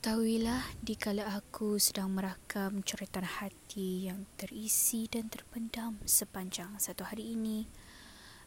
Ketahuilah, 0.00 0.80
dikala 0.80 1.28
aku 1.36 1.76
sedang 1.76 2.08
merakam 2.16 2.80
coretan 2.80 3.20
hati 3.20 4.08
yang 4.08 4.24
terisi 4.40 5.04
dan 5.04 5.28
terpendam 5.28 6.00
sepanjang 6.08 6.72
satu 6.80 7.04
hari 7.04 7.36
ini, 7.36 7.68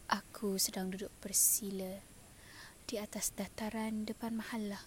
aku 0.09 0.57
sedang 0.57 0.89
duduk 0.89 1.13
bersila 1.21 2.01
di 2.89 2.97
atas 2.97 3.37
dataran 3.37 4.01
depan 4.01 4.33
mahallah 4.33 4.81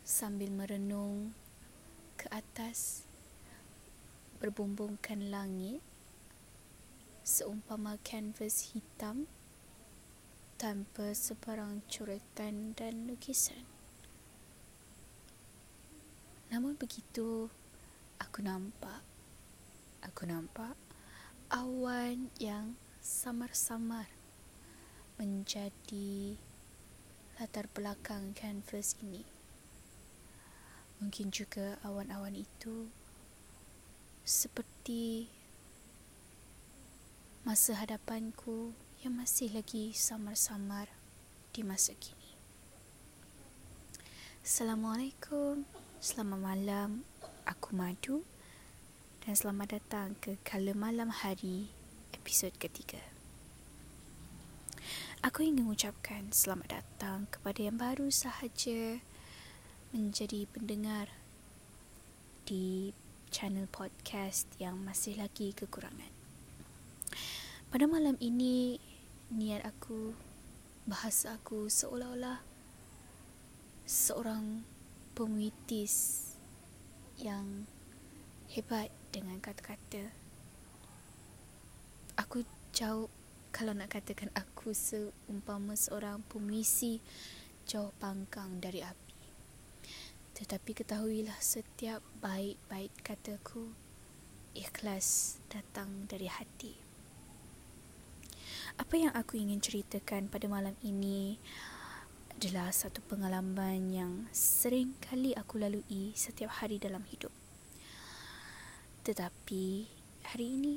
sambil 0.00 0.48
merenung 0.48 1.36
ke 2.16 2.24
atas 2.32 3.04
berbumbungkan 4.40 5.28
langit 5.28 5.84
seumpama 7.20 8.00
kanvas 8.00 8.72
hitam 8.72 9.28
tanpa 10.56 11.12
sebarang 11.12 11.84
coretan 11.84 12.72
dan 12.72 13.04
lukisan. 13.04 13.75
Namun 16.50 16.78
begitu, 16.78 17.50
aku 18.22 18.38
nampak, 18.42 19.02
aku 20.02 20.26
nampak 20.26 20.78
awan 21.50 22.30
yang 22.38 22.74
samar-samar 23.02 24.10
menjadi 25.18 26.36
latar 27.38 27.70
belakang 27.70 28.34
kanvas 28.34 28.98
ini. 29.02 29.22
Mungkin 30.98 31.28
juga 31.28 31.76
awan-awan 31.84 32.34
itu 32.34 32.88
seperti 34.26 35.28
masa 37.46 37.78
hadapanku 37.78 38.74
yang 39.04 39.14
masih 39.14 39.54
lagi 39.54 39.94
samar-samar 39.94 40.90
di 41.54 41.62
masa 41.62 41.94
kini. 41.94 42.34
Assalamualaikum. 44.42 45.85
Selamat 45.96 46.36
malam, 46.52 47.08
aku 47.48 47.72
Madu 47.72 48.20
dan 49.24 49.32
selamat 49.32 49.80
datang 49.80 50.12
ke 50.20 50.36
Kala 50.44 50.76
Malam 50.76 51.08
Hari 51.08 51.72
episod 52.12 52.52
ketiga. 52.60 53.00
Aku 55.24 55.40
ingin 55.40 55.64
mengucapkan 55.64 56.28
selamat 56.28 56.68
datang 56.84 57.24
kepada 57.32 57.64
yang 57.64 57.80
baru 57.80 58.12
sahaja 58.12 59.00
menjadi 59.96 60.44
pendengar 60.52 61.08
di 62.44 62.92
channel 63.32 63.64
podcast 63.64 64.52
yang 64.60 64.76
masih 64.84 65.16
lagi 65.16 65.56
kekurangan. 65.56 66.12
Pada 67.72 67.88
malam 67.88 68.20
ini, 68.20 68.76
niat 69.32 69.64
aku, 69.64 70.12
bahasa 70.84 71.40
aku 71.40 71.72
seolah-olah 71.72 72.44
seorang 73.88 74.75
pemuitis 75.16 76.28
yang 77.16 77.64
hebat 78.52 78.92
dengan 79.08 79.40
kata-kata. 79.40 80.12
Aku 82.20 82.44
jauh 82.76 83.08
kalau 83.48 83.72
nak 83.72 83.96
katakan 83.96 84.28
aku 84.36 84.76
seumpama 84.76 85.72
seorang 85.72 86.20
pemuisi 86.28 87.00
jauh 87.64 87.96
pangkang 87.96 88.60
dari 88.60 88.84
api. 88.84 89.16
Tetapi 90.36 90.84
ketahuilah 90.84 91.40
setiap 91.40 92.04
baik-baik 92.20 92.92
kataku 93.00 93.72
ikhlas 94.52 95.40
datang 95.48 96.04
dari 96.04 96.28
hati. 96.28 96.76
Apa 98.76 99.00
yang 99.00 99.16
aku 99.16 99.40
ingin 99.40 99.64
ceritakan 99.64 100.28
pada 100.28 100.44
malam 100.44 100.76
ini 100.84 101.40
adalah 102.36 102.68
satu 102.68 103.00
pengalaman 103.08 103.88
yang 103.88 104.12
sering 104.28 104.92
kali 105.00 105.32
aku 105.32 105.56
lalui 105.56 106.12
setiap 106.12 106.60
hari 106.60 106.76
dalam 106.76 107.00
hidup. 107.08 107.32
Tetapi 109.08 109.88
hari 110.20 110.46
ini 110.60 110.76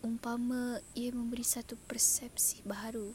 umpama 0.00 0.80
ia 0.96 1.12
memberi 1.12 1.44
satu 1.44 1.76
persepsi 1.76 2.64
baru 2.64 3.12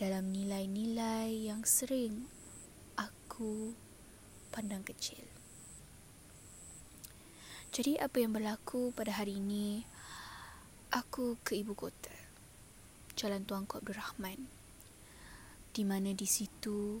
dalam 0.00 0.32
nilai-nilai 0.32 1.44
yang 1.44 1.60
sering 1.68 2.24
aku 2.96 3.76
pandang 4.48 4.80
kecil. 4.80 5.28
Jadi 7.68 8.00
apa 8.00 8.16
yang 8.16 8.32
berlaku 8.32 8.96
pada 8.96 9.12
hari 9.12 9.44
ini 9.44 9.84
aku 10.88 11.36
ke 11.44 11.60
ibu 11.60 11.76
kota. 11.76 12.16
Jalan 13.12 13.44
Tuanku 13.44 13.76
Abdul 13.76 14.00
Rahman 14.00 14.61
di 15.72 15.88
mana 15.88 16.12
di 16.12 16.28
situ. 16.28 17.00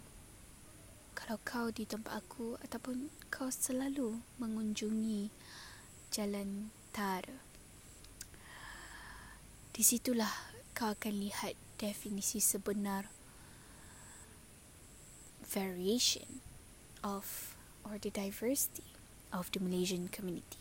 Kalau 1.12 1.36
kau 1.44 1.68
di 1.68 1.84
tempat 1.84 2.24
aku 2.24 2.56
ataupun 2.64 3.12
kau 3.28 3.52
selalu 3.52 4.20
mengunjungi 4.40 5.28
jalan 6.12 6.72
tar 6.92 7.24
di 9.72 9.80
situlah 9.80 10.32
kau 10.76 10.92
akan 10.92 11.14
lihat 11.16 11.56
definisi 11.80 12.40
sebenar 12.40 13.08
variation 15.48 16.44
of 17.00 17.56
or 17.80 17.96
the 17.96 18.12
diversity 18.12 18.84
of 19.32 19.48
the 19.56 19.60
Malaysian 19.60 20.12
community. 20.12 20.60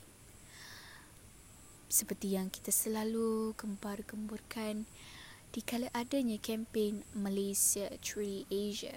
Seperti 1.91 2.39
yang 2.39 2.47
kita 2.47 2.72
selalu 2.72 3.51
gempar-gemburkan 3.59 4.88
dikala 5.51 5.91
adanya 5.91 6.39
kempen 6.39 7.03
Malaysia 7.12 7.91
Truly 8.00 8.47
Asia 8.47 8.95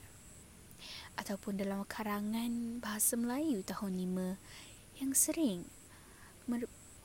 ataupun 1.18 1.58
dalam 1.58 1.82
karangan 1.86 2.78
bahasa 2.78 3.18
Melayu 3.18 3.66
tahun 3.66 3.98
5 3.98 5.02
yang 5.02 5.12
sering 5.18 5.66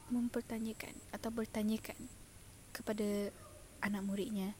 mempertanyakan 0.10 0.94
atau 1.10 1.30
bertanyakan 1.34 1.98
kepada 2.74 3.34
anak 3.82 4.06
muridnya 4.06 4.54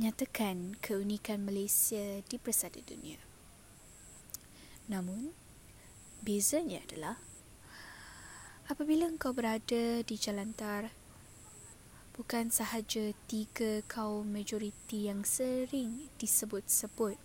nyatakan 0.00 0.80
keunikan 0.80 1.44
Malaysia 1.44 2.24
di 2.24 2.36
persada 2.40 2.80
dunia. 2.80 3.20
Namun, 4.88 5.36
bezanya 6.24 6.80
adalah 6.88 7.20
apabila 8.64 9.04
engkau 9.12 9.36
berada 9.36 10.00
di 10.00 10.16
jalan 10.16 10.56
tar 10.56 10.88
bukan 12.14 12.50
sahaja 12.50 13.14
tiga 13.30 13.80
kaum 13.86 14.26
majoriti 14.26 15.06
yang 15.06 15.22
sering 15.22 16.10
disebut-sebut 16.18 17.18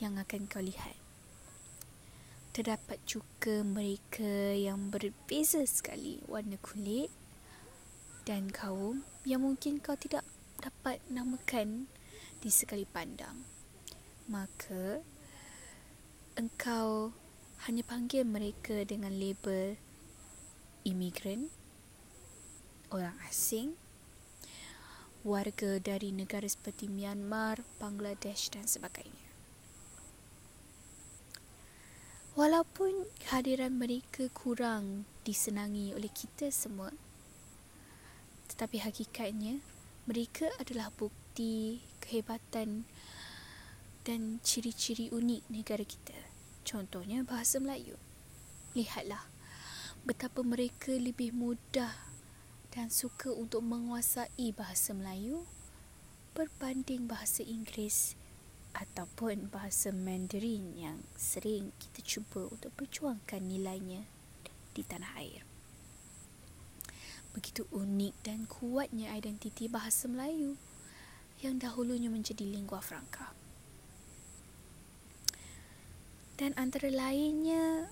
yang 0.00 0.16
akan 0.16 0.48
kau 0.48 0.64
lihat. 0.64 0.96
Terdapat 2.50 2.98
juga 3.06 3.62
mereka 3.62 4.56
yang 4.56 4.90
berbeza 4.90 5.62
sekali 5.68 6.18
warna 6.26 6.58
kulit 6.58 7.12
dan 8.26 8.50
kaum 8.50 9.06
yang 9.22 9.46
mungkin 9.46 9.78
kau 9.78 9.94
tidak 9.94 10.26
dapat 10.58 10.98
namakan 11.06 11.86
di 12.40 12.50
sekali 12.50 12.88
pandang. 12.88 13.44
Maka 14.26 15.04
engkau 16.34 17.12
hanya 17.68 17.84
panggil 17.84 18.24
mereka 18.24 18.82
dengan 18.88 19.12
label 19.12 19.76
imigran 20.88 21.52
orang 22.90 23.14
asing, 23.26 23.78
warga 25.22 25.78
dari 25.78 26.10
negara 26.10 26.46
seperti 26.46 26.90
Myanmar, 26.90 27.62
Bangladesh 27.78 28.50
dan 28.50 28.66
sebagainya. 28.66 29.30
Walaupun 32.38 33.10
kehadiran 33.20 33.74
mereka 33.74 34.30
kurang 34.30 35.04
disenangi 35.26 35.92
oleh 35.92 36.08
kita 36.08 36.48
semua, 36.54 36.94
tetapi 38.48 38.82
hakikatnya 38.82 39.60
mereka 40.08 40.48
adalah 40.58 40.90
bukti 40.94 41.82
kehebatan 42.00 42.88
dan 44.02 44.40
ciri-ciri 44.40 45.12
unik 45.12 45.42
negara 45.52 45.84
kita. 45.84 46.16
Contohnya 46.64 47.22
bahasa 47.22 47.60
Melayu. 47.60 47.98
Lihatlah 48.72 49.26
betapa 50.06 50.40
mereka 50.40 50.96
lebih 50.96 51.36
mudah 51.36 52.09
dan 52.70 52.86
suka 52.86 53.34
untuk 53.34 53.66
menguasai 53.66 54.54
bahasa 54.54 54.94
Melayu 54.94 55.42
berbanding 56.38 57.10
bahasa 57.10 57.42
Inggeris 57.42 58.14
ataupun 58.70 59.50
bahasa 59.50 59.90
Mandarin 59.90 60.78
yang 60.78 61.02
sering 61.18 61.74
kita 61.82 62.06
cuba 62.06 62.46
untuk 62.46 62.70
perjuangkan 62.78 63.42
nilainya 63.42 64.06
di 64.70 64.86
tanah 64.86 65.18
air. 65.18 65.42
Begitu 67.34 67.66
unik 67.74 68.14
dan 68.22 68.46
kuatnya 68.46 69.10
identiti 69.18 69.66
bahasa 69.66 70.06
Melayu 70.06 70.54
yang 71.42 71.58
dahulunya 71.58 72.06
menjadi 72.06 72.46
lingua 72.46 72.78
franca. 72.78 73.34
Dan 76.38 76.54
antara 76.54 76.88
lainnya, 76.88 77.90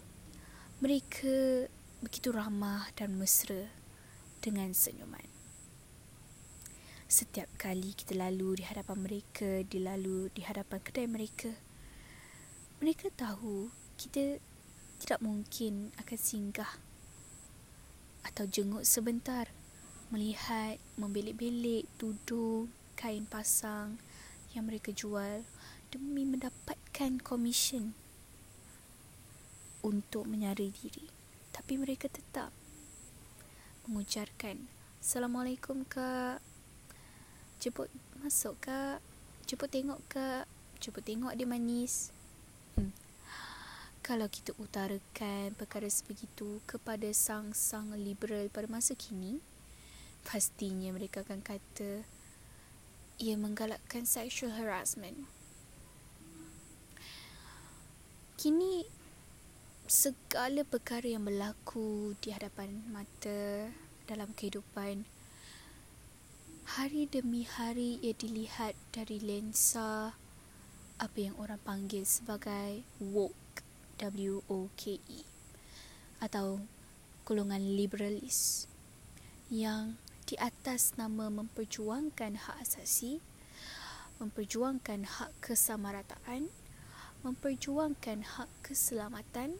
mereka 0.79 1.67
begitu 1.99 2.31
ramah 2.31 2.87
dan 2.95 3.19
mesra 3.19 3.67
dengan 4.39 4.71
senyuman. 4.75 5.27
Setiap 7.09 7.49
kali 7.57 7.97
kita 7.97 8.13
lalu 8.13 8.61
di 8.61 8.65
hadapan 8.69 9.01
mereka, 9.01 9.65
dilalu 9.65 10.29
di 10.37 10.45
hadapan 10.45 10.79
kedai 10.85 11.09
mereka, 11.09 11.53
mereka 12.79 13.09
tahu 13.17 13.73
kita 13.99 14.39
tidak 15.01 15.21
mungkin 15.25 15.91
akan 15.99 16.19
singgah 16.19 16.73
atau 18.27 18.45
jenguk 18.45 18.85
sebentar 18.85 19.49
melihat 20.13 20.77
membelik-belik 21.01 21.89
tudung 21.97 22.69
kain 22.99 23.25
pasang 23.25 23.99
yang 24.53 24.69
mereka 24.69 24.91
jual 24.93 25.47
demi 25.89 26.29
mendapatkan 26.29 27.19
komisen 27.25 27.97
untuk 29.81 30.29
menyari 30.29 30.75
diri 30.75 31.09
tapi 31.55 31.79
mereka 31.79 32.07
tetap 32.07 32.53
mengujarkan 33.89 34.69
Assalamualaikum 35.01 35.89
kak. 35.89 36.45
Jemput 37.57 37.89
masuk 38.21 38.61
kak. 38.61 39.01
Jemput 39.49 39.73
tengok 39.73 39.97
kak. 40.13 40.45
Jemput 40.77 41.01
tengok 41.01 41.33
dia 41.33 41.49
manis. 41.49 42.13
Hmm. 42.77 42.93
Kalau 44.05 44.29
kita 44.29 44.53
utarakan 44.61 45.57
perkara 45.57 45.89
sebegitu 45.89 46.61
kepada 46.69 47.09
sang-sang 47.17 47.97
liberal 47.97 48.53
pada 48.53 48.69
masa 48.69 48.93
kini 48.93 49.41
Pastinya 50.21 50.93
mereka 50.93 51.25
akan 51.25 51.41
kata 51.41 52.05
Ia 53.25 53.41
menggalakkan 53.41 54.05
sexual 54.05 54.53
harassment. 54.53 55.25
Kini 58.37 58.98
segala 59.89 60.69
perkara 60.69 61.09
yang 61.09 61.25
berlaku 61.25 62.13
di 62.21 62.29
hadapan 62.29 62.85
mata 62.93 63.73
dalam 64.05 64.29
kehidupan 64.37 65.09
hari 66.77 67.09
demi 67.09 67.49
hari 67.49 67.97
ia 68.05 68.13
dilihat 68.13 68.77
dari 68.93 69.17
lensa 69.17 70.13
apa 71.01 71.17
yang 71.17 71.33
orang 71.41 71.57
panggil 71.65 72.05
sebagai 72.05 72.85
woke 73.01 73.65
W 73.97 74.45
O 74.53 74.69
K 74.77 75.01
E 75.09 75.25
atau 76.21 76.61
golongan 77.25 77.73
liberalis 77.73 78.69
yang 79.49 79.97
di 80.29 80.37
atas 80.37 81.01
nama 81.01 81.33
memperjuangkan 81.33 82.37
hak 82.37 82.61
asasi 82.61 83.25
memperjuangkan 84.21 85.09
hak 85.09 85.33
kesamarataan 85.41 86.53
memperjuangkan 87.25 88.37
hak 88.37 88.53
keselamatan 88.61 89.57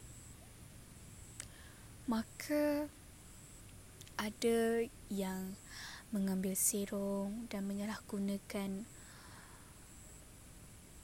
maka 2.09 2.89
ada 4.17 4.89
yang 5.13 5.61
mengambil 6.09 6.57
serong 6.57 7.45
dan 7.53 7.69
menyalahgunakan 7.69 8.89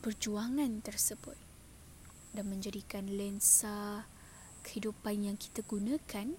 perjuangan 0.00 0.80
tersebut 0.80 1.36
dan 2.32 2.48
menjadikan 2.48 3.04
lensa 3.04 4.08
kehidupan 4.64 5.28
yang 5.28 5.36
kita 5.36 5.60
gunakan 5.68 6.32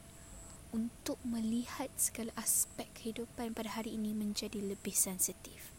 untuk 0.74 1.22
melihat 1.22 1.88
segala 1.94 2.34
aspek 2.34 2.90
kehidupan 2.98 3.54
pada 3.54 3.80
hari 3.80 3.96
ini 3.96 4.18
menjadi 4.18 4.60
lebih 4.66 4.98
sensitif. 4.98 5.70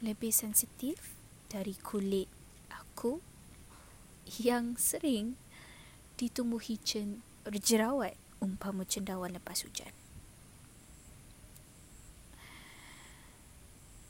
Lebih 0.00 0.32
sensitif 0.32 1.14
dari 1.52 1.76
kulit 1.76 2.32
aku 2.72 3.20
yang 4.40 4.74
sering 4.80 5.38
ditumbuhi 6.16 6.80
cen 6.80 7.20
jerawat 7.46 8.16
umpama 8.40 8.88
cendawan 8.88 9.32
lepas 9.32 9.64
hujan. 9.64 9.92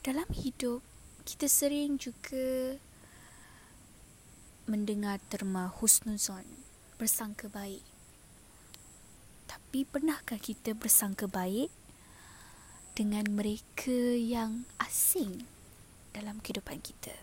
Dalam 0.07 0.31
hidup, 0.31 0.87
kita 1.27 1.51
sering 1.51 1.99
juga 1.99 2.79
mendengar 4.71 5.19
terma 5.27 5.67
husnuzon, 5.67 6.47
bersangka 6.95 7.51
baik. 7.51 7.83
Tapi 9.51 9.83
pernahkah 9.83 10.39
kita 10.39 10.79
bersangka 10.79 11.27
baik 11.27 11.75
dengan 12.95 13.27
mereka 13.35 14.15
yang 14.15 14.63
asing 14.79 15.43
dalam 16.15 16.39
kehidupan 16.39 16.79
kita? 16.79 17.15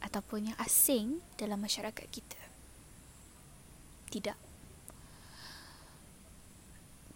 Ataupun 0.00 0.52
yang 0.52 0.58
asing 0.60 1.20
dalam 1.36 1.60
masyarakat 1.60 2.08
kita? 2.08 2.45
Tidak 4.10 4.46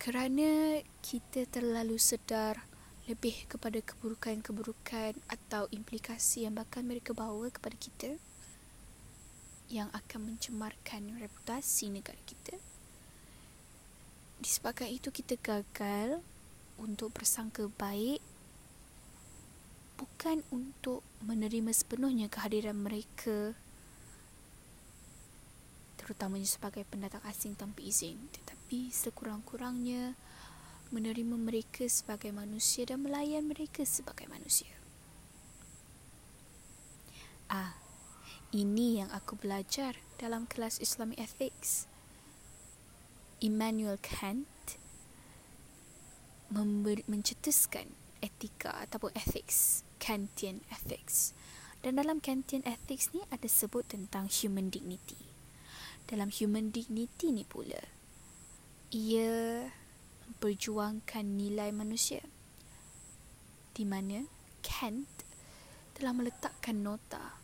kerana 0.01 0.81
kita 1.05 1.45
terlalu 1.45 2.01
sedar 2.01 2.65
lebih 3.05 3.45
kepada 3.53 3.85
keburukan-keburukan 3.85 5.13
atau 5.29 5.69
implikasi 5.69 6.49
yang 6.49 6.57
bakal 6.57 6.81
mereka 6.81 7.13
bawa 7.13 7.53
kepada 7.53 7.77
kita 7.77 8.17
yang 9.69 9.93
akan 9.93 10.33
mencemarkan 10.33 11.21
reputasi 11.21 11.93
negara 11.93 12.17
kita. 12.25 12.57
Disebabkan 14.41 14.89
itu 14.89 15.13
kita 15.13 15.37
gagal 15.37 16.25
untuk 16.81 17.13
bersangka 17.13 17.69
baik 17.77 18.25
bukan 20.01 20.41
untuk 20.49 21.05
menerima 21.29 21.77
sepenuhnya 21.77 22.33
kehadiran 22.33 22.81
mereka 22.81 23.53
terutamanya 26.11 26.51
sebagai 26.51 26.83
pendatang 26.91 27.23
asing 27.23 27.55
tanpa 27.55 27.87
izin 27.87 28.19
tetapi 28.35 28.61
tapi 28.71 28.95
sekurang-kurangnya 28.95 30.15
menerima 30.95 31.35
mereka 31.35 31.91
sebagai 31.91 32.31
manusia 32.31 32.87
dan 32.87 33.03
melayan 33.03 33.51
mereka 33.51 33.83
sebagai 33.83 34.31
manusia. 34.31 34.71
Ah, 37.51 37.75
ini 38.55 39.03
yang 39.03 39.11
aku 39.11 39.35
belajar 39.35 39.99
dalam 40.23 40.47
kelas 40.47 40.79
Islamic 40.79 41.19
Ethics. 41.19 41.91
Immanuel 43.43 43.99
Kant 43.99 44.79
member- 46.55 47.03
mencetuskan 47.11 47.91
etika 48.23 48.71
ataupun 48.87 49.11
ethics, 49.19 49.83
Kantian 49.99 50.63
ethics. 50.71 51.35
Dan 51.83 51.99
dalam 51.99 52.23
Kantian 52.23 52.63
ethics 52.63 53.11
ni 53.11 53.27
ada 53.35 53.51
sebut 53.51 53.83
tentang 53.91 54.31
human 54.31 54.71
dignity. 54.71 55.30
Dalam 56.07 56.33
human 56.33 56.71
dignity 56.71 57.35
ni 57.35 57.45
pula, 57.45 57.83
ia 58.95 59.67
memperjuangkan 60.31 61.25
nilai 61.37 61.75
manusia 61.75 62.23
di 63.75 63.85
mana 63.89 64.25
Kant 64.61 65.09
telah 65.97 66.13
meletakkan 66.13 66.85
nota 66.85 67.41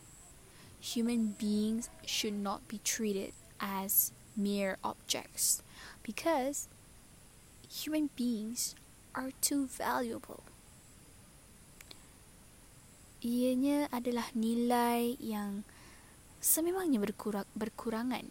human 0.81 1.35
beings 1.35 1.89
should 2.05 2.33
not 2.33 2.67
be 2.67 2.79
treated 2.83 3.33
as 3.59 4.11
mere 4.37 4.77
objects 4.83 5.65
because 6.05 6.69
human 7.67 8.09
beings 8.15 8.75
are 9.17 9.33
too 9.41 9.65
valuable. 9.65 10.45
Ianya 13.25 13.89
adalah 13.89 14.29
nilai 14.37 15.17
yang 15.17 15.65
sememangnya 16.37 17.01
berkurang, 17.01 17.49
berkurangan 17.57 18.29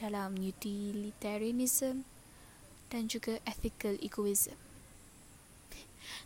dalam 0.00 0.40
utilitarianism 0.40 2.08
dan 2.88 3.04
juga 3.04 3.36
ethical 3.44 4.00
egoism. 4.00 4.56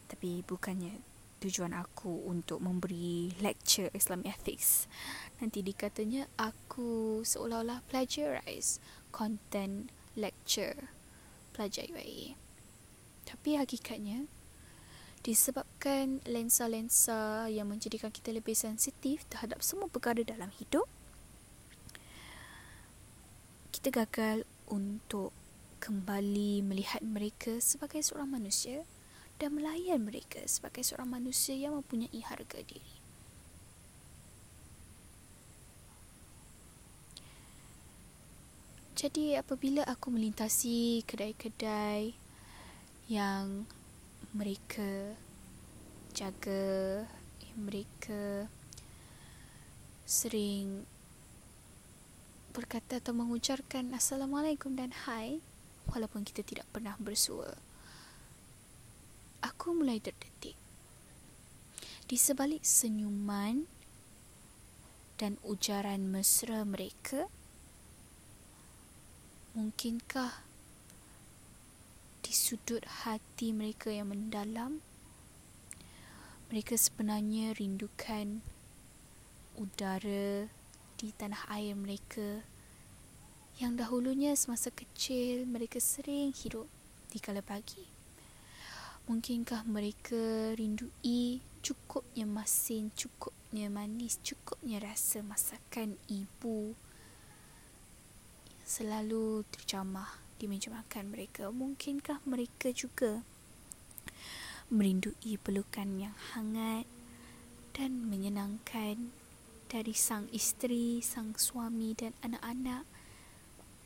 Tapi 0.06 0.46
bukannya 0.46 1.02
tujuan 1.42 1.74
aku 1.74 2.24
untuk 2.24 2.62
memberi 2.62 3.34
lecture 3.42 3.90
Islam 3.92 4.22
ethics. 4.24 4.86
Nanti 5.42 5.60
dikatanya 5.60 6.30
aku 6.38 7.20
seolah-olah 7.26 7.82
plagiarize 7.90 8.78
content 9.10 9.90
lecture 10.14 10.88
pelajar 11.52 11.90
UAE. 11.90 12.38
Tapi 13.26 13.58
hakikatnya 13.58 14.30
disebabkan 15.24 16.20
lensa-lensa 16.28 17.48
yang 17.48 17.68
menjadikan 17.68 18.12
kita 18.12 18.30
lebih 18.30 18.52
sensitif 18.54 19.24
terhadap 19.32 19.64
semua 19.64 19.88
perkara 19.88 20.20
dalam 20.20 20.52
hidup 20.60 20.84
kita 23.84 24.08
gagal 24.08 24.48
untuk 24.72 25.28
kembali 25.76 26.64
melihat 26.64 27.04
mereka 27.04 27.60
sebagai 27.60 28.00
seorang 28.00 28.32
manusia 28.32 28.80
dan 29.36 29.52
melayan 29.52 30.00
mereka 30.08 30.40
sebagai 30.48 30.80
seorang 30.80 31.20
manusia 31.20 31.52
yang 31.52 31.76
mempunyai 31.76 32.16
harga 32.24 32.64
diri. 32.64 32.96
Jadi 38.96 39.36
apabila 39.36 39.84
aku 39.84 40.08
melintasi 40.08 41.04
kedai-kedai 41.04 42.16
yang 43.12 43.68
mereka 44.32 45.12
jaga, 46.16 47.04
yang 47.44 47.58
mereka 47.68 48.48
sering 50.08 50.88
berkata 52.54 53.02
atau 53.02 53.10
mengucapkan 53.10 53.90
Assalamualaikum 53.90 54.78
dan 54.78 54.94
Hai, 54.94 55.42
walaupun 55.90 56.22
kita 56.22 56.46
tidak 56.46 56.70
pernah 56.70 56.94
bersua. 57.02 57.58
Aku 59.42 59.74
mulai 59.74 59.98
terdetik. 59.98 60.54
Di 62.06 62.14
sebalik 62.14 62.62
senyuman 62.62 63.66
dan 65.18 65.34
ujaran 65.42 66.06
mesra 66.06 66.62
mereka? 66.62 67.26
Mungkinkah 69.58 70.46
di 72.22 72.30
sudut 72.30 72.86
hati 73.02 73.50
mereka 73.50 73.90
yang 73.90 74.14
mendalam, 74.14 74.78
mereka 76.54 76.78
sebenarnya 76.78 77.50
rindukan 77.58 78.46
udara 79.58 80.46
di 80.98 81.10
tanah 81.14 81.50
air 81.50 81.74
mereka 81.74 82.42
yang 83.62 83.78
dahulunya 83.78 84.34
semasa 84.34 84.74
kecil 84.74 85.46
mereka 85.46 85.78
sering 85.78 86.34
hidup 86.34 86.66
di 87.10 87.22
kala 87.22 87.38
pagi. 87.38 87.86
Mungkinkah 89.06 89.68
mereka 89.68 90.56
rindui 90.56 91.38
cukupnya 91.60 92.24
masin, 92.24 92.90
cukupnya 92.96 93.68
manis, 93.68 94.18
cukupnya 94.24 94.80
rasa 94.80 95.20
masakan 95.20 95.94
ibu 96.08 96.72
selalu 98.64 99.44
terjamah 99.52 100.08
di 100.40 100.48
meja 100.48 100.72
makan 100.72 101.12
mereka. 101.12 101.52
Mungkinkah 101.52 102.24
mereka 102.24 102.72
juga 102.72 103.22
merindui 104.72 105.36
pelukan 105.38 106.00
yang 106.00 106.16
hangat 106.32 106.88
dan 107.76 108.08
menyenangkan 108.08 109.12
dari 109.68 109.96
sang 109.96 110.28
isteri, 110.30 111.00
sang 111.04 111.34
suami 111.34 111.96
dan 111.96 112.12
anak-anak 112.24 112.84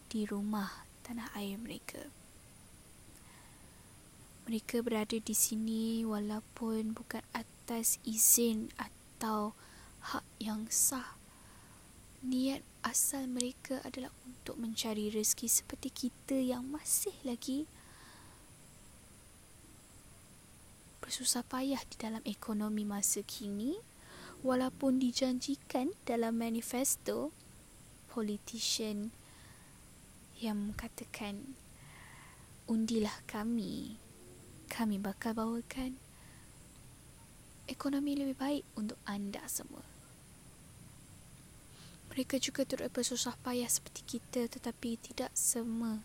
di 0.08 0.25
rumah 0.25 0.87
tanah 1.04 1.32
air 1.37 1.56
mereka. 1.61 2.08
Mereka 4.49 4.80
berada 4.80 5.16
di 5.20 5.37
sini 5.37 6.02
walaupun 6.08 6.97
bukan 6.97 7.20
atas 7.37 8.00
izin 8.04 8.73
atau 8.80 9.52
hak 10.00 10.25
yang 10.40 10.64
sah. 10.73 11.20
Niat 12.25 12.64
asal 12.80 13.28
mereka 13.28 13.85
adalah 13.85 14.11
untuk 14.25 14.56
mencari 14.56 15.12
rezeki 15.12 15.47
seperti 15.47 15.88
kita 15.92 16.35
yang 16.40 16.64
masih 16.66 17.12
lagi 17.23 17.68
bersusah 21.08 21.40
payah 21.40 21.80
di 21.88 21.97
dalam 21.97 22.20
ekonomi 22.28 22.85
masa 22.85 23.25
kini 23.25 23.80
walaupun 24.45 25.02
dijanjikan 25.02 25.95
dalam 26.07 26.38
manifesto 26.38 27.35
politician 28.12 29.11
yang 30.38 30.71
mengatakan 30.71 31.59
undilah 32.71 33.25
kami 33.26 33.99
kami 34.71 34.97
bakal 35.00 35.35
bawakan 35.35 35.99
ekonomi 37.66 38.14
lebih 38.14 38.37
baik 38.38 38.64
untuk 38.78 38.99
anda 39.09 39.42
semua 39.50 39.83
mereka 42.12 42.38
juga 42.38 42.66
turut 42.66 42.90
bersusah 42.90 43.35
payah 43.42 43.71
seperti 43.71 44.18
kita 44.18 44.47
tetapi 44.47 44.99
tidak 45.02 45.30
semua 45.35 45.99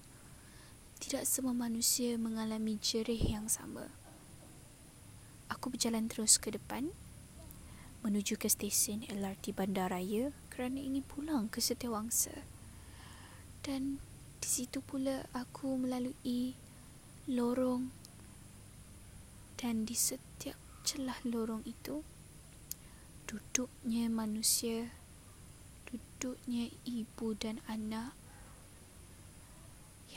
tidak 1.03 1.27
semua 1.27 1.51
manusia 1.51 2.15
mengalami 2.15 2.79
jerih 2.79 3.19
yang 3.19 3.51
sama. 3.51 3.91
Aku 5.51 5.67
berjalan 5.67 6.07
terus 6.07 6.39
ke 6.39 6.47
depan 6.47 6.95
menuju 8.03 8.35
ke 8.35 8.51
stesen 8.51 9.07
LRT 9.07 9.55
Bandaraya 9.55 10.35
kerana 10.51 10.77
ingin 10.77 11.07
pulang 11.07 11.47
ke 11.47 11.63
Setiawangsa. 11.63 12.43
Dan 13.63 14.03
di 14.43 14.49
situ 14.51 14.83
pula 14.83 15.23
aku 15.31 15.79
melalui 15.79 16.59
lorong 17.31 17.87
dan 19.55 19.87
di 19.87 19.95
setiap 19.95 20.59
celah 20.83 21.15
lorong 21.23 21.63
itu 21.63 22.03
duduknya 23.23 24.11
manusia 24.11 24.91
duduknya 25.87 26.67
ibu 26.83 27.31
dan 27.39 27.63
anak 27.71 28.11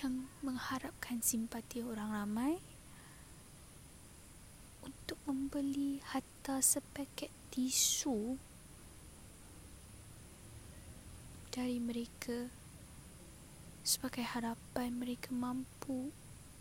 yang 0.03 0.27
mengharapkan 0.43 1.23
simpati 1.23 1.87
orang 1.87 2.11
ramai 2.11 2.59
untuk 4.83 5.15
membeli 5.31 6.03
hatta 6.11 6.59
sepaket 6.59 7.31
tisu 7.57 8.37
dari 11.49 11.81
mereka 11.81 12.53
sebagai 13.81 14.21
harapan 14.29 14.93
mereka 14.93 15.33
mampu 15.33 16.13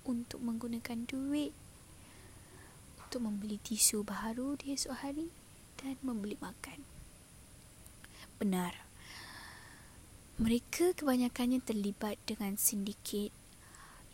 untuk 0.07 0.39
menggunakan 0.39 1.03
duit 1.03 1.51
untuk 3.03 3.27
membeli 3.27 3.59
tisu 3.59 4.07
baru 4.07 4.55
di 4.55 4.71
esok 4.71 4.95
hari 5.03 5.27
dan 5.83 5.99
membeli 5.99 6.39
makan. 6.39 6.87
Benar. 8.39 8.87
Mereka 10.39 10.95
kebanyakannya 10.95 11.59
terlibat 11.59 12.15
dengan 12.23 12.55
sindiket 12.55 13.35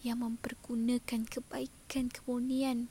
yang 0.02 0.26
mempergunakan 0.26 1.30
kebaikan 1.30 2.10
kemurnian 2.10 2.90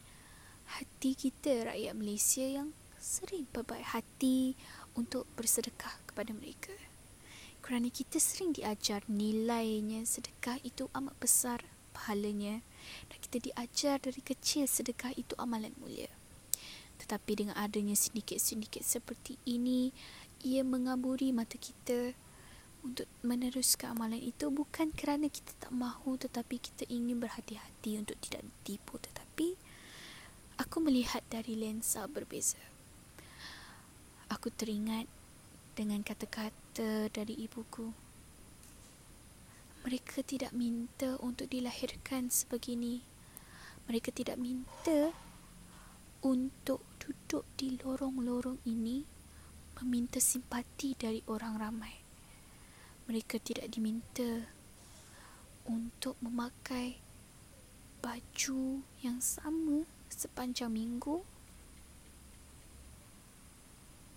hati 0.79 1.19
kita 1.19 1.75
rakyat 1.75 1.99
Malaysia 1.99 2.47
yang 2.47 2.71
sering 3.01 3.49
berbaik 3.49 3.97
hati 3.97 4.53
untuk 4.93 5.25
bersedekah 5.33 5.97
kepada 6.05 6.37
mereka. 6.37 6.77
Kerana 7.65 7.89
kita 7.89 8.21
sering 8.21 8.53
diajar 8.53 9.01
nilainya 9.09 10.05
sedekah 10.05 10.61
itu 10.61 10.93
amat 10.93 11.17
besar 11.17 11.65
pahalanya 11.97 12.61
dan 13.09 13.19
kita 13.25 13.41
diajar 13.41 13.97
dari 14.05 14.21
kecil 14.21 14.69
sedekah 14.69 15.17
itu 15.17 15.33
amalan 15.41 15.73
mulia. 15.81 16.13
Tetapi 17.01 17.33
dengan 17.33 17.57
adanya 17.57 17.97
sindiket-sindiket 17.97 18.85
seperti 18.85 19.41
ini, 19.49 19.97
ia 20.45 20.61
mengaburi 20.61 21.33
mata 21.33 21.57
kita 21.57 22.13
untuk 22.85 23.09
meneruskan 23.25 23.97
amalan 23.97 24.21
itu 24.21 24.49
bukan 24.49 24.93
kerana 24.93 25.29
kita 25.29 25.53
tak 25.61 25.73
mahu 25.73 26.17
tetapi 26.17 26.57
kita 26.57 26.89
ingin 26.89 27.21
berhati-hati 27.21 28.01
untuk 28.01 28.17
tidak 28.25 28.41
ditipu 28.41 28.97
tetapi 28.97 29.53
aku 30.57 30.77
melihat 30.81 31.21
dari 31.29 31.61
lensa 31.61 32.09
berbeza 32.09 32.70
aku 34.31 34.49
teringat 34.55 35.11
dengan 35.75 36.07
kata-kata 36.07 37.11
dari 37.11 37.35
ibuku. 37.43 37.91
Mereka 39.83 40.23
tidak 40.23 40.55
minta 40.55 41.19
untuk 41.19 41.51
dilahirkan 41.51 42.31
sebegini. 42.31 43.03
Mereka 43.91 44.15
tidak 44.15 44.39
minta 44.39 45.11
untuk 46.23 46.87
duduk 47.03 47.43
di 47.59 47.75
lorong-lorong 47.83 48.63
ini 48.71 49.03
meminta 49.83 50.23
simpati 50.23 50.95
dari 50.95 51.25
orang 51.27 51.55
ramai. 51.59 51.95
Mereka 53.11 53.43
tidak 53.43 53.67
diminta 53.73 54.47
untuk 55.67 56.15
memakai 56.23 57.03
baju 57.99 58.85
yang 59.03 59.19
sama 59.19 59.83
sepanjang 60.13 60.71
minggu 60.71 61.40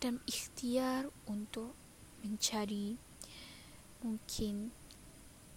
dan 0.04 0.20
ikhtiar 0.28 1.08
untuk 1.32 1.72
mencari 2.28 3.00
mungkin 4.04 4.76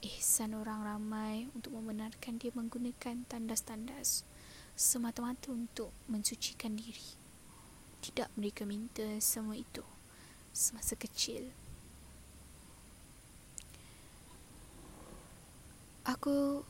ihsan 0.07 0.55
orang 0.55 0.87
ramai 0.87 1.51
untuk 1.51 1.75
membenarkan 1.75 2.39
dia 2.39 2.55
menggunakan 2.55 3.27
tandas-tandas 3.27 4.23
semata-mata 4.79 5.51
untuk 5.51 5.91
mensucikan 6.07 6.79
diri. 6.79 7.19
Tidak 8.07 8.39
mereka 8.39 8.63
minta 8.63 9.19
semua 9.19 9.59
itu 9.59 9.83
semasa 10.55 10.95
kecil. 10.95 11.51
Aku 16.07 16.63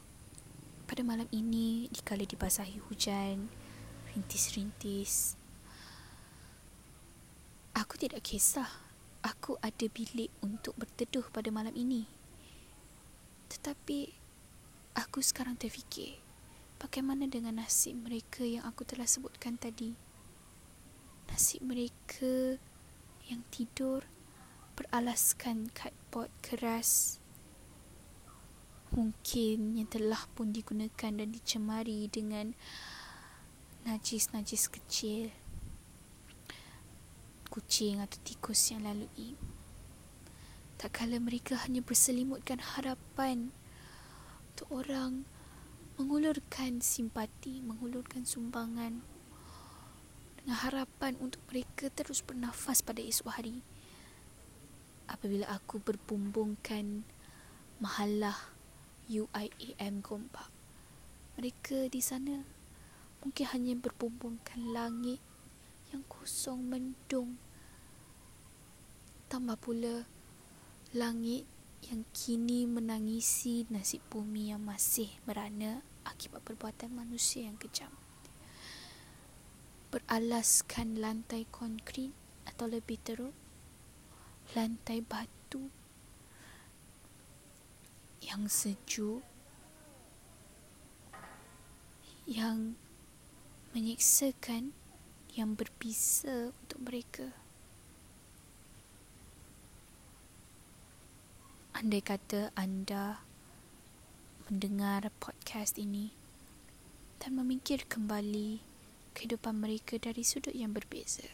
pada 0.89 1.05
malam 1.05 1.29
ini 1.29 1.93
dikala 1.93 2.25
dibasahi 2.25 2.81
hujan, 2.89 3.53
rintis-rintis. 4.17 5.37
Aku 7.77 8.01
tidak 8.01 8.25
kisah. 8.25 8.73
Aku 9.21 9.61
ada 9.61 9.85
bilik 9.93 10.33
untuk 10.41 10.73
berteduh 10.81 11.29
pada 11.29 11.53
malam 11.53 11.77
ini. 11.77 12.09
Tetapi 13.53 14.17
aku 14.97 15.21
sekarang 15.21 15.61
terfikir, 15.61 16.17
bagaimana 16.81 17.29
dengan 17.29 17.61
nasib 17.61 18.01
mereka 18.01 18.49
yang 18.49 18.65
aku 18.65 18.89
telah 18.89 19.05
sebutkan 19.05 19.61
tadi? 19.61 19.93
Nasib 21.29 21.69
mereka 21.69 22.57
yang 23.29 23.45
tidur 23.53 24.09
beralaskan 24.73 25.69
cardboard 25.77 26.33
keras 26.41 27.21
mungkin 28.89 29.77
yang 29.77 29.89
telah 29.91 30.25
pun 30.33 30.55
digunakan 30.55 31.13
dan 31.13 31.29
dicemari 31.29 32.09
dengan 32.09 32.57
najis-najis 33.85 34.73
kecil 34.73 35.29
kucing 37.57 38.05
atau 38.05 38.21
tikus 38.21 38.69
yang 38.69 38.85
lalui 38.85 39.33
tak 40.77 41.01
kala 41.01 41.17
mereka 41.17 41.57
hanya 41.65 41.81
berselimutkan 41.81 42.61
harapan 42.61 43.49
untuk 44.53 44.69
orang 44.85 45.25
mengulurkan 45.97 46.85
simpati 46.85 47.65
mengulurkan 47.65 48.29
sumbangan 48.29 49.01
dengan 50.37 50.57
harapan 50.69 51.17
untuk 51.17 51.41
mereka 51.49 51.89
terus 51.89 52.21
bernafas 52.21 52.85
pada 52.85 53.01
esok 53.01 53.33
hari 53.33 53.65
apabila 55.09 55.49
aku 55.49 55.81
berbumbungkan 55.81 57.09
mahalah 57.81 58.53
UIAM 59.07 60.03
Gombak. 60.03 60.51
Mereka 61.39 61.87
di 61.87 62.03
sana 62.03 62.43
mungkin 63.23 63.47
hanya 63.55 63.75
berbumbungkan 63.79 64.75
langit 64.75 65.23
yang 65.95 66.03
kosong 66.11 66.67
mendung. 66.67 67.39
Tambah 69.27 69.59
pula 69.59 70.07
langit 70.95 71.51
yang 71.87 72.07
kini 72.15 72.67
menangisi 72.67 73.67
nasib 73.71 74.03
bumi 74.11 74.55
yang 74.55 74.63
masih 74.63 75.11
merana 75.27 75.83
akibat 76.07 76.43
perbuatan 76.47 76.95
manusia 76.95 77.47
yang 77.47 77.59
kejam. 77.59 77.91
Beralaskan 79.91 80.99
lantai 80.99 81.47
konkrit 81.51 82.11
atau 82.47 82.71
lebih 82.71 82.99
teruk, 83.03 83.35
lantai 84.55 85.03
batu 85.03 85.71
yang 88.23 88.51
sejuk 88.51 89.23
yang 92.27 92.75
menyiksakan 93.71 94.75
yang 95.39 95.55
berbisa 95.55 96.51
untuk 96.51 96.83
mereka. 96.83 97.46
Andai 101.77 102.01
kata 102.01 102.57
anda 102.57 103.21
mendengar 104.49 105.13
podcast 105.21 105.77
ini 105.77 106.09
dan 107.21 107.37
memikir 107.37 107.85
kembali 107.85 108.65
kehidupan 109.13 109.61
mereka 109.61 110.01
dari 110.01 110.25
sudut 110.25 110.57
yang 110.57 110.73
berbeza. 110.73 111.29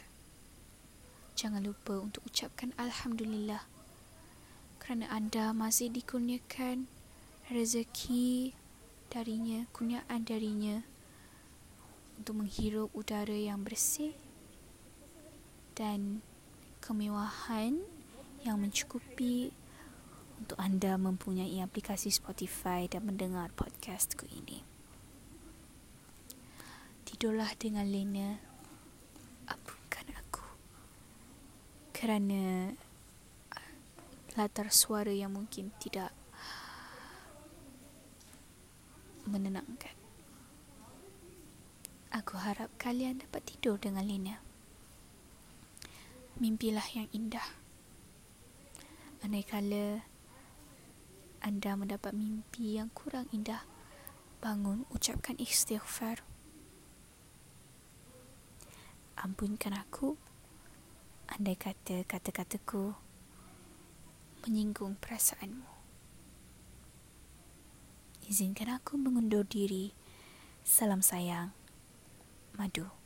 Jangan 1.39 1.63
lupa 1.63 1.95
untuk 2.03 2.27
ucapkan 2.27 2.75
Alhamdulillah 2.75 3.63
kerana 4.83 5.07
anda 5.15 5.55
masih 5.55 5.95
dikurniakan 5.95 6.91
rezeki 7.47 8.51
darinya, 9.15 9.71
kurniaan 9.71 10.27
darinya 10.27 10.83
untuk 12.19 12.43
menghirup 12.43 12.91
udara 12.99 13.39
yang 13.39 13.63
bersih 13.63 14.11
dan 15.79 16.19
kemewahan 16.83 17.79
yang 18.43 18.59
mencukupi 18.59 19.55
untuk 20.43 20.59
anda 20.59 20.99
mempunyai 20.99 21.63
aplikasi 21.63 22.11
Spotify 22.11 22.91
dan 22.91 23.07
mendengar 23.07 23.55
podcastku 23.55 24.27
ini. 24.27 24.67
Tidurlah 27.07 27.55
dengan 27.55 27.87
lena, 27.87 28.43
ampunkan 29.47 30.11
aku 30.19 30.43
kerana 31.95 32.75
latar 34.35 34.67
suara 34.75 35.15
yang 35.15 35.31
mungkin 35.31 35.71
tidak 35.79 36.11
menenangkan. 39.31 39.95
Aku 42.11 42.35
harap 42.35 42.75
kalian 42.83 43.23
dapat 43.23 43.47
tidur 43.47 43.79
dengan 43.79 44.03
lena. 44.03 44.43
Mimpilah 46.43 46.91
yang 46.99 47.07
indah. 47.15 47.47
Andai 49.23 49.47
kala 49.47 50.12
anda 51.43 51.75
mendapat 51.75 52.15
mimpi 52.15 52.79
yang 52.79 52.87
kurang 52.95 53.27
indah, 53.35 53.67
bangun 54.39 54.87
ucapkan 54.95 55.35
istighfar. 55.43 56.23
Ampunkan 59.19 59.75
aku, 59.75 60.15
andai 61.27 61.59
kata 61.59 62.07
kata-kataku 62.07 62.95
menyinggung 64.47 64.95
perasaanmu. 65.03 65.67
Izinkan 68.31 68.79
aku 68.79 68.95
mengundur 68.95 69.43
diri. 69.43 69.91
Salam 70.63 71.03
sayang, 71.03 71.51
Madu. 72.55 73.02